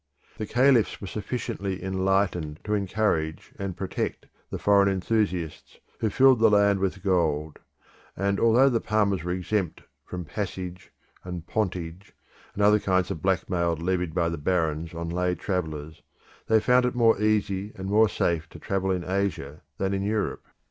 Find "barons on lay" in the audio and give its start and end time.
14.39-15.35